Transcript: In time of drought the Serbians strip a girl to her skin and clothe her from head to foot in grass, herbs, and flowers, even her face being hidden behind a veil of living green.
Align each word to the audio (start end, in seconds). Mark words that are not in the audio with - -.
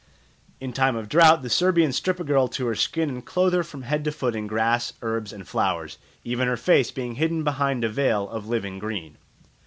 In 0.59 0.73
time 0.73 0.95
of 0.95 1.07
drought 1.07 1.43
the 1.43 1.49
Serbians 1.51 1.95
strip 1.95 2.19
a 2.19 2.23
girl 2.23 2.47
to 2.47 2.65
her 2.65 2.73
skin 2.73 3.07
and 3.07 3.23
clothe 3.23 3.53
her 3.53 3.61
from 3.63 3.83
head 3.83 4.03
to 4.05 4.11
foot 4.11 4.35
in 4.35 4.47
grass, 4.47 4.93
herbs, 5.03 5.31
and 5.31 5.47
flowers, 5.47 5.99
even 6.23 6.47
her 6.47 6.57
face 6.57 6.89
being 6.89 7.17
hidden 7.17 7.43
behind 7.43 7.83
a 7.83 7.89
veil 7.89 8.27
of 8.27 8.47
living 8.47 8.79
green. 8.79 9.19